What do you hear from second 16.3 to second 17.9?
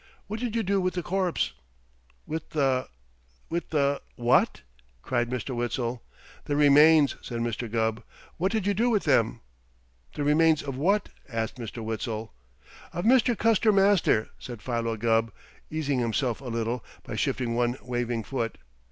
a little by shifting one